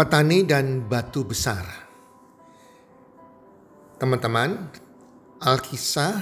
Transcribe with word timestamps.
Petani 0.00 0.48
dan 0.48 0.88
batu 0.88 1.28
besar. 1.28 1.60
Teman-teman, 4.00 4.72
Alkisah 5.44 6.16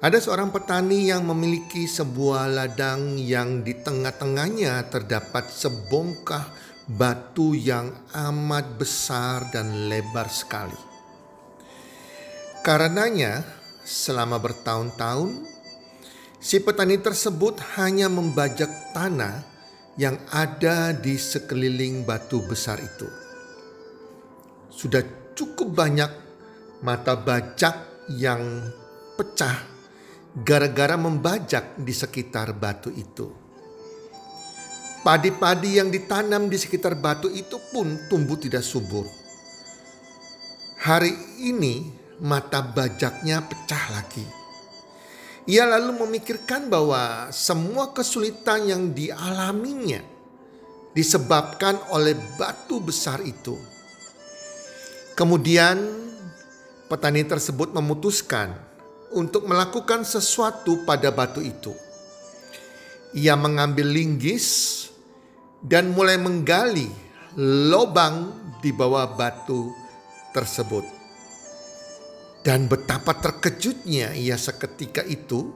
ada 0.00 0.16
seorang 0.16 0.48
petani 0.48 1.04
yang 1.04 1.28
memiliki 1.28 1.84
sebuah 1.84 2.48
ladang 2.48 3.20
yang 3.20 3.60
di 3.60 3.76
tengah-tengahnya 3.76 4.88
terdapat 4.88 5.52
sebongkah 5.52 6.48
batu 6.88 7.52
yang 7.52 7.92
amat 8.16 8.80
besar 8.80 9.52
dan 9.52 9.92
lebar 9.92 10.32
sekali. 10.32 10.80
Karenanya, 12.64 13.44
selama 13.84 14.40
bertahun-tahun, 14.40 15.44
si 16.40 16.56
petani 16.56 16.96
tersebut 16.96 17.60
hanya 17.76 18.08
membajak 18.08 18.72
tanah 18.96 19.51
yang 20.00 20.16
ada 20.32 20.96
di 20.96 21.20
sekeliling 21.20 22.08
batu 22.08 22.40
besar 22.44 22.80
itu. 22.80 23.08
Sudah 24.72 25.04
cukup 25.36 25.76
banyak 25.76 26.10
mata 26.80 27.12
bajak 27.12 28.08
yang 28.16 28.72
pecah 29.20 29.60
gara-gara 30.32 30.96
membajak 30.96 31.76
di 31.76 31.92
sekitar 31.92 32.56
batu 32.56 32.88
itu. 32.88 33.28
Padi-padi 35.02 35.82
yang 35.82 35.90
ditanam 35.90 36.46
di 36.46 36.56
sekitar 36.56 36.94
batu 36.96 37.28
itu 37.28 37.58
pun 37.74 38.06
tumbuh 38.06 38.38
tidak 38.38 38.62
subur. 38.62 39.04
Hari 40.78 41.42
ini 41.42 41.90
mata 42.22 42.62
bajaknya 42.62 43.42
pecah 43.42 43.84
lagi 43.92 44.41
ia 45.42 45.66
lalu 45.66 46.06
memikirkan 46.06 46.70
bahwa 46.70 47.34
semua 47.34 47.90
kesulitan 47.90 48.62
yang 48.70 48.82
dialaminya 48.94 49.98
disebabkan 50.94 51.80
oleh 51.90 52.14
batu 52.38 52.78
besar 52.78 53.18
itu. 53.24 53.58
Kemudian 55.18 55.82
petani 56.86 57.26
tersebut 57.26 57.74
memutuskan 57.74 58.54
untuk 59.12 59.44
melakukan 59.50 60.06
sesuatu 60.06 60.86
pada 60.86 61.10
batu 61.10 61.42
itu. 61.42 61.74
Ia 63.12 63.36
mengambil 63.36 63.92
linggis 63.92 64.88
dan 65.60 65.92
mulai 65.92 66.16
menggali 66.16 66.88
lubang 67.36 68.32
di 68.62 68.70
bawah 68.72 69.10
batu 69.12 69.74
tersebut. 70.32 71.01
Dan 72.42 72.66
betapa 72.66 73.14
terkejutnya 73.14 74.18
ia 74.18 74.34
seketika 74.34 75.06
itu. 75.06 75.54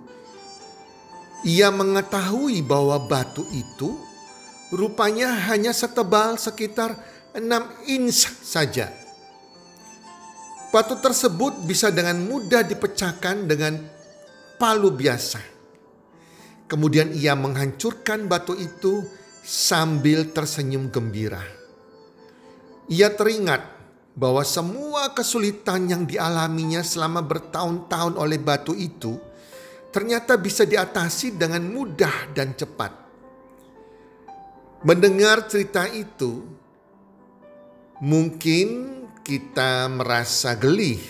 Ia 1.43 1.75
mengetahui 1.75 2.63
bahwa 2.63 3.03
batu 3.11 3.43
itu 3.51 3.99
rupanya 4.71 5.35
hanya 5.51 5.75
setebal 5.75 6.39
sekitar 6.39 6.95
6 7.35 7.91
inch 7.91 8.27
saja. 8.43 8.91
Batu 10.71 10.99
tersebut 10.99 11.63
bisa 11.67 11.91
dengan 11.91 12.23
mudah 12.23 12.63
dipecahkan 12.63 13.47
dengan 13.47 13.79
palu 14.59 14.95
biasa. 14.95 15.39
Kemudian 16.67 17.15
ia 17.15 17.39
menghancurkan 17.39 18.27
batu 18.27 18.59
itu 18.59 19.07
sambil 19.47 20.35
tersenyum 20.35 20.91
gembira. 20.91 21.43
Ia 22.91 23.15
teringat 23.15 23.75
bahwa 24.16 24.41
semua 24.41 25.12
kesulitan 25.12 25.93
yang 25.93 26.09
dialaminya 26.09 26.81
selama 26.81 27.21
bertahun-tahun 27.21 28.16
oleh 28.16 28.41
batu 28.41 28.72
itu 28.72 29.21
ternyata 29.93 30.41
bisa 30.41 30.65
diatasi 30.65 31.37
dengan 31.37 31.60
mudah 31.69 32.32
dan 32.32 32.56
cepat. 32.56 32.93
Mendengar 34.84 35.49
cerita 35.49 35.88
itu, 35.88 36.44
mungkin 38.00 38.69
kita 39.25 39.88
merasa 39.88 40.53
gelih 40.53 41.00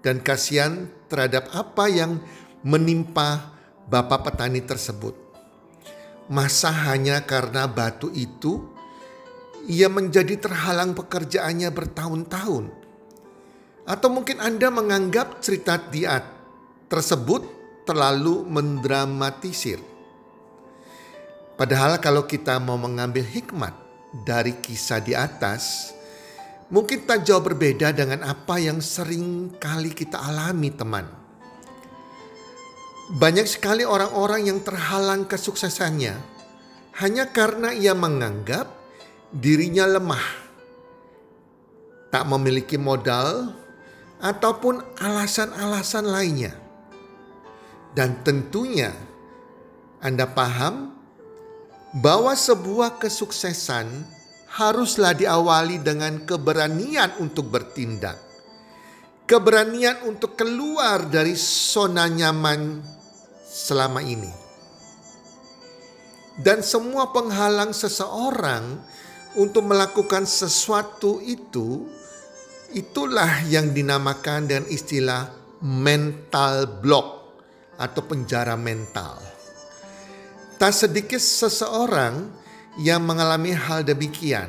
dan 0.00 0.24
kasihan 0.24 0.88
terhadap 1.08 1.52
apa 1.52 1.84
yang 1.92 2.16
menimpa 2.64 3.56
bapak 3.88 4.32
petani 4.32 4.64
tersebut. 4.64 5.12
Masa 6.32 6.72
hanya 6.88 7.20
karena 7.28 7.68
batu 7.68 8.08
itu 8.16 8.72
ia 9.70 9.86
menjadi 9.86 10.34
terhalang 10.34 10.98
pekerjaannya 10.98 11.70
bertahun-tahun. 11.70 12.74
Atau 13.86 14.10
mungkin 14.10 14.42
Anda 14.42 14.66
menganggap 14.66 15.38
cerita 15.38 15.78
dia 15.78 16.26
tersebut 16.90 17.46
terlalu 17.86 18.42
mendramatisir. 18.50 19.78
Padahal 21.54 22.02
kalau 22.02 22.26
kita 22.26 22.58
mau 22.58 22.74
mengambil 22.74 23.22
hikmat 23.22 23.70
dari 24.26 24.58
kisah 24.58 24.98
di 24.98 25.14
atas, 25.14 25.94
mungkin 26.74 27.06
tak 27.06 27.22
jauh 27.22 27.42
berbeda 27.42 27.94
dengan 27.94 28.26
apa 28.26 28.58
yang 28.58 28.82
sering 28.82 29.54
kali 29.54 29.94
kita 29.94 30.18
alami 30.18 30.74
teman. 30.74 31.06
Banyak 33.10 33.46
sekali 33.46 33.86
orang-orang 33.86 34.50
yang 34.50 34.58
terhalang 34.62 35.26
kesuksesannya 35.26 36.14
hanya 37.02 37.24
karena 37.30 37.74
ia 37.74 37.90
menganggap 37.90 38.79
dirinya 39.30 39.86
lemah, 39.86 40.26
tak 42.10 42.26
memiliki 42.26 42.74
modal, 42.74 43.54
ataupun 44.20 44.82
alasan-alasan 45.00 46.04
lainnya. 46.06 46.54
Dan 47.94 48.22
tentunya 48.22 48.94
Anda 49.98 50.28
paham 50.30 50.94
bahwa 51.98 52.34
sebuah 52.38 53.02
kesuksesan 53.02 53.86
haruslah 54.50 55.14
diawali 55.14 55.82
dengan 55.82 56.22
keberanian 56.22 57.18
untuk 57.18 57.50
bertindak. 57.50 58.18
Keberanian 59.26 60.10
untuk 60.10 60.34
keluar 60.34 61.06
dari 61.06 61.38
zona 61.38 62.10
nyaman 62.10 62.82
selama 63.46 64.02
ini. 64.02 64.30
Dan 66.34 66.66
semua 66.66 67.14
penghalang 67.14 67.70
seseorang 67.70 68.82
untuk 69.38 69.62
melakukan 69.66 70.26
sesuatu 70.26 71.22
itu, 71.22 71.86
itulah 72.74 73.46
yang 73.46 73.70
dinamakan 73.70 74.50
dengan 74.50 74.66
istilah 74.66 75.30
mental 75.62 76.80
block 76.80 77.06
atau 77.78 78.02
penjara 78.02 78.58
mental. 78.58 79.20
Tak 80.58 80.72
sedikit 80.76 81.20
seseorang 81.20 82.28
yang 82.80 83.00
mengalami 83.04 83.56
hal 83.56 83.86
demikian. 83.86 84.48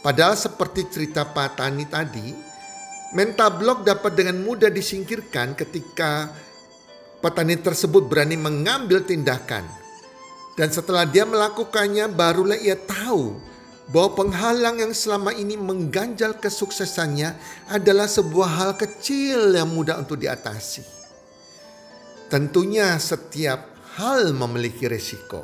Padahal 0.00 0.34
seperti 0.34 0.88
cerita 0.88 1.28
Pak 1.28 1.60
Tani 1.60 1.84
tadi, 1.86 2.34
mental 3.12 3.60
block 3.60 3.84
dapat 3.84 4.16
dengan 4.16 4.40
mudah 4.42 4.72
disingkirkan 4.72 5.54
ketika 5.54 6.32
petani 7.20 7.60
tersebut 7.60 8.08
berani 8.08 8.34
mengambil 8.34 9.04
tindakan. 9.04 9.62
Dan 10.56 10.72
setelah 10.72 11.06
dia 11.06 11.28
melakukannya 11.28 12.10
barulah 12.10 12.58
ia 12.58 12.74
tahu 12.74 13.49
bahwa 13.90 14.22
penghalang 14.22 14.78
yang 14.78 14.94
selama 14.94 15.34
ini 15.34 15.58
mengganjal 15.58 16.38
kesuksesannya 16.38 17.34
adalah 17.74 18.06
sebuah 18.06 18.50
hal 18.62 18.70
kecil 18.78 19.50
yang 19.50 19.70
mudah 19.70 19.98
untuk 19.98 20.18
diatasi. 20.22 20.86
Tentunya 22.30 22.94
setiap 23.02 23.74
hal 23.98 24.30
memiliki 24.30 24.86
resiko. 24.86 25.42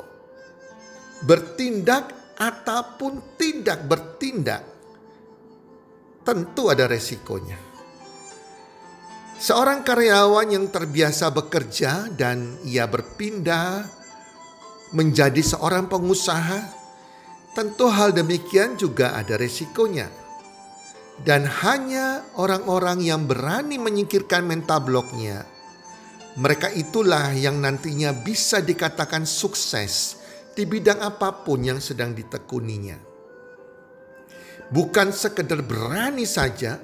Bertindak 1.27 2.37
ataupun 2.39 3.35
tidak 3.35 3.83
bertindak 3.83 4.63
tentu 6.27 6.67
ada 6.67 6.91
resikonya. 6.91 7.55
Seorang 9.37 9.85
karyawan 9.85 10.49
yang 10.49 10.65
terbiasa 10.67 11.31
bekerja 11.31 12.11
dan 12.11 12.59
ia 12.67 12.83
berpindah 12.89 13.85
menjadi 14.91 15.39
seorang 15.39 15.87
pengusaha, 15.87 16.76
tentu 17.57 17.89
hal 17.89 18.13
demikian 18.13 18.77
juga 18.77 19.17
ada 19.17 19.33
resikonya. 19.33 20.13
Dan 21.17 21.49
hanya 21.49 22.21
orang-orang 22.37 23.01
yang 23.01 23.25
berani 23.25 23.81
menyingkirkan 23.81 24.45
mental 24.45 24.85
bloknya, 24.85 25.41
mereka 26.37 26.69
itulah 26.69 27.33
yang 27.33 27.57
nantinya 27.57 28.13
bisa 28.13 28.61
dikatakan 28.61 29.25
sukses 29.25 30.21
di 30.53 30.69
bidang 30.69 31.01
apa 31.01 31.41
pun 31.41 31.65
yang 31.65 31.81
sedang 31.81 32.13
ditekuninya. 32.13 33.01
Bukan 34.69 35.09
sekedar 35.09 35.65
berani 35.65 36.29
saja, 36.29 36.77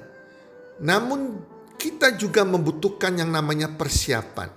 namun 0.82 1.38
kita 1.78 2.18
juga 2.18 2.42
membutuhkan 2.42 3.14
yang 3.14 3.30
namanya 3.30 3.70
persiapan. 3.70 4.50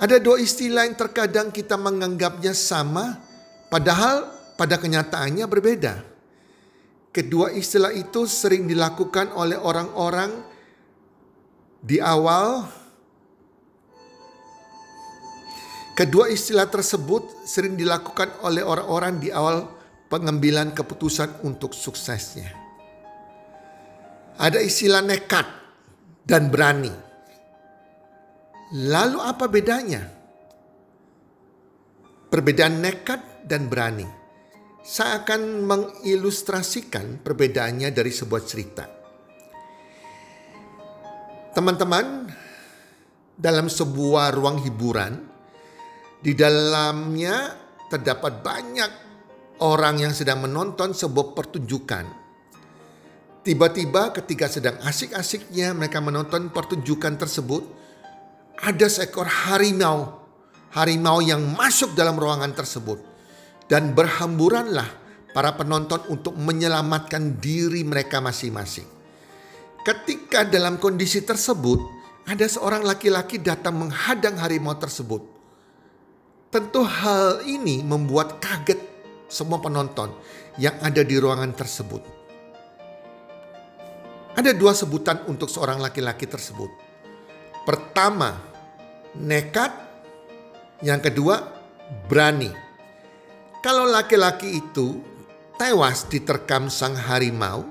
Ada 0.00 0.16
dua 0.16 0.40
istilah 0.40 0.88
yang 0.88 0.96
terkadang 0.96 1.52
kita 1.52 1.76
menganggapnya 1.76 2.56
sama, 2.56 3.33
padahal 3.74 4.30
pada 4.54 4.78
kenyataannya 4.78 5.50
berbeda. 5.50 5.94
Kedua 7.10 7.50
istilah 7.50 7.90
itu 7.90 8.26
sering 8.30 8.70
dilakukan 8.70 9.34
oleh 9.34 9.58
orang-orang 9.58 10.30
di 11.82 11.98
awal. 11.98 12.70
Kedua 15.98 16.30
istilah 16.30 16.70
tersebut 16.70 17.46
sering 17.46 17.74
dilakukan 17.74 18.42
oleh 18.46 18.62
orang-orang 18.62 19.18
di 19.18 19.30
awal 19.34 19.66
pengambilan 20.10 20.70
keputusan 20.74 21.42
untuk 21.46 21.74
suksesnya. 21.74 22.50
Ada 24.38 24.58
istilah 24.58 25.02
nekat 25.02 25.46
dan 26.26 26.50
berani. 26.50 26.90
Lalu 28.74 29.18
apa 29.22 29.46
bedanya? 29.46 30.02
Perbedaan 32.26 32.82
nekat 32.82 33.33
dan 33.44 33.68
berani. 33.68 34.08
Saya 34.84 35.24
akan 35.24 35.64
mengilustrasikan 35.64 37.20
perbedaannya 37.24 37.88
dari 37.92 38.12
sebuah 38.12 38.42
cerita. 38.44 38.84
Teman-teman, 41.54 42.28
dalam 43.36 43.70
sebuah 43.70 44.34
ruang 44.34 44.60
hiburan, 44.60 45.12
di 46.20 46.34
dalamnya 46.34 47.56
terdapat 47.88 48.42
banyak 48.44 48.90
orang 49.62 50.02
yang 50.02 50.12
sedang 50.12 50.44
menonton 50.44 50.92
sebuah 50.92 51.32
pertunjukan 51.32 52.24
Tiba-tiba 53.44 54.08
ketika 54.16 54.48
sedang 54.48 54.80
asik-asiknya 54.80 55.76
mereka 55.76 56.00
menonton 56.00 56.48
pertunjukan 56.48 57.20
tersebut, 57.20 57.60
ada 58.56 58.88
seekor 58.88 59.28
harimau. 59.28 60.24
Harimau 60.72 61.20
yang 61.20 61.52
masuk 61.52 61.92
dalam 61.92 62.16
ruangan 62.16 62.56
tersebut. 62.56 63.04
Dan 63.64 63.96
berhamburanlah 63.96 64.86
para 65.32 65.56
penonton 65.58 66.04
untuk 66.12 66.36
menyelamatkan 66.36 67.40
diri 67.40 67.82
mereka 67.82 68.20
masing-masing. 68.20 68.86
Ketika 69.84 70.46
dalam 70.48 70.80
kondisi 70.80 71.20
tersebut, 71.20 71.76
ada 72.24 72.46
seorang 72.48 72.86
laki-laki 72.86 73.36
datang 73.36 73.76
menghadang 73.76 74.40
harimau 74.40 74.72
tersebut. 74.80 75.20
Tentu 76.48 76.86
hal 76.86 77.44
ini 77.44 77.82
membuat 77.82 78.40
kaget 78.40 78.78
semua 79.28 79.58
penonton 79.58 80.14
yang 80.56 80.78
ada 80.80 81.02
di 81.02 81.18
ruangan 81.18 81.50
tersebut. 81.52 82.00
Ada 84.34 84.54
dua 84.54 84.74
sebutan 84.74 85.26
untuk 85.30 85.50
seorang 85.50 85.78
laki-laki 85.78 86.26
tersebut. 86.26 86.70
Pertama, 87.62 88.34
nekat. 89.18 89.70
Yang 90.82 91.10
kedua, 91.10 91.54
berani. 92.10 92.50
Kalau 93.64 93.88
laki-laki 93.88 94.60
itu 94.60 95.00
tewas 95.56 96.04
diterkam 96.04 96.68
sang 96.68 96.92
harimau, 96.92 97.64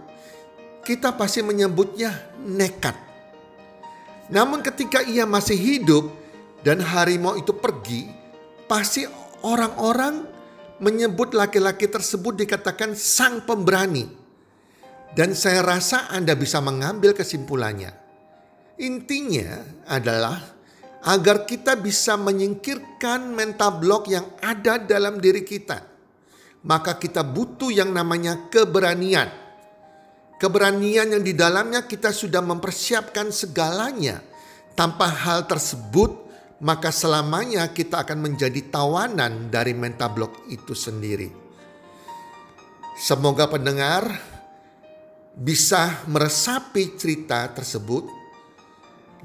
kita 0.82 1.14
pasti 1.14 1.46
menyebutnya 1.46 2.34
nekat. 2.42 2.98
Namun 4.34 4.66
ketika 4.66 5.06
ia 5.06 5.30
masih 5.30 5.54
hidup 5.54 6.10
dan 6.66 6.82
harimau 6.82 7.38
itu 7.38 7.54
pergi, 7.54 8.10
pasti 8.66 9.06
orang-orang 9.46 10.26
menyebut 10.82 11.38
laki-laki 11.38 11.86
tersebut 11.86 12.42
dikatakan 12.42 12.98
sang 12.98 13.46
pemberani 13.46 14.10
dan 15.14 15.38
saya 15.38 15.62
rasa 15.62 16.10
Anda 16.10 16.34
bisa 16.34 16.58
mengambil 16.58 17.14
kesimpulannya. 17.14 17.94
Intinya 18.82 19.62
adalah 19.86 20.42
agar 21.04 21.44
kita 21.44 21.76
bisa 21.76 22.16
menyingkirkan 22.16 23.36
mental 23.36 23.84
block 23.84 24.08
yang 24.08 24.24
ada 24.40 24.80
dalam 24.80 25.20
diri 25.20 25.44
kita. 25.44 25.84
Maka 26.64 26.96
kita 26.96 27.28
butuh 27.28 27.68
yang 27.68 27.92
namanya 27.92 28.48
keberanian. 28.48 29.28
Keberanian 30.40 31.12
yang 31.12 31.24
di 31.24 31.36
dalamnya 31.36 31.84
kita 31.84 32.16
sudah 32.16 32.40
mempersiapkan 32.40 33.36
segalanya. 33.36 34.24
Tanpa 34.74 35.06
hal 35.06 35.46
tersebut, 35.46 36.24
maka 36.64 36.90
selamanya 36.90 37.68
kita 37.76 38.08
akan 38.08 38.24
menjadi 38.24 38.72
tawanan 38.72 39.52
dari 39.52 39.76
mental 39.76 40.10
block 40.16 40.48
itu 40.48 40.72
sendiri. 40.72 41.30
Semoga 42.96 43.52
pendengar 43.52 44.08
bisa 45.36 46.08
meresapi 46.08 46.96
cerita 46.96 47.52
tersebut 47.52 48.08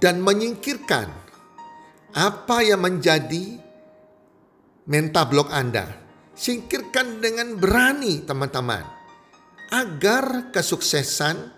dan 0.03 0.19
menyingkirkan 0.25 1.28
apa 2.15 2.65
yang 2.65 2.81
menjadi 2.85 3.59
mental 4.89 5.25
blok 5.29 5.49
Anda. 5.53 5.87
Singkirkan 6.39 7.19
dengan 7.19 7.59
berani 7.59 8.23
teman-teman 8.23 8.87
agar 9.75 10.55
kesuksesan 10.55 11.51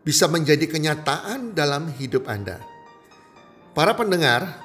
bisa 0.00 0.24
menjadi 0.26 0.64
kenyataan 0.64 1.52
dalam 1.52 1.92
hidup 1.92 2.24
Anda. 2.24 2.58
Para 3.76 3.92
pendengar, 3.92 4.56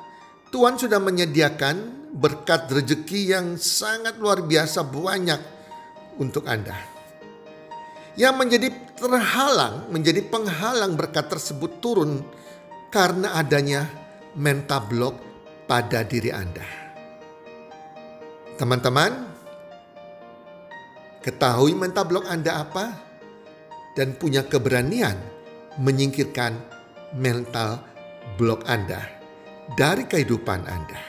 Tuhan 0.55 0.79
sudah 0.79 1.03
menyediakan 1.03 2.07
berkat 2.15 2.71
rezeki 2.71 3.35
yang 3.35 3.59
sangat 3.59 4.15
luar 4.23 4.47
biasa 4.47 4.87
banyak 4.87 5.41
untuk 6.15 6.47
Anda 6.47 6.91
yang 8.19 8.35
menjadi 8.35 8.71
terhalang, 8.99 9.87
menjadi 9.91 10.21
penghalang 10.27 10.99
berkat 10.99 11.31
tersebut 11.31 11.79
turun 11.79 12.23
karena 12.91 13.39
adanya 13.39 13.87
mental 14.35 14.87
block 14.87 15.15
pada 15.67 16.03
diri 16.07 16.31
Anda. 16.31 16.63
Teman-teman, 18.55 19.11
ketahui 21.19 21.75
mental 21.75 22.05
block 22.07 22.25
Anda 22.29 22.61
apa 22.61 22.85
dan 23.97 24.15
punya 24.15 24.45
keberanian 24.45 25.17
menyingkirkan 25.81 26.55
mental 27.17 27.83
block 28.39 28.63
Anda 28.67 29.03
dari 29.75 30.07
kehidupan 30.07 30.61
Anda. 30.67 30.99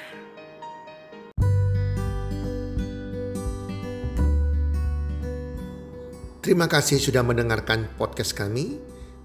Terima 6.42 6.66
kasih 6.66 6.98
sudah 6.98 7.22
mendengarkan 7.22 7.86
podcast 7.94 8.34
kami. 8.34 8.82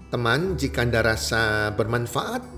Teman, 0.08 0.54
jika 0.54 0.86
Anda 0.86 1.02
rasa 1.02 1.74
bermanfaat 1.74 2.57